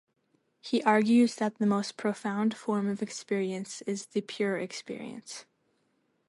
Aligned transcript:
He 0.61 0.81
argues 0.81 1.35
that 1.35 1.59
the 1.59 1.67
most 1.67 1.95
profound 1.95 2.57
form 2.57 2.89
of 2.89 3.03
experience 3.03 3.83
is 3.83 4.07
the 4.07 4.21
pure 4.21 4.57
experience. 4.57 5.45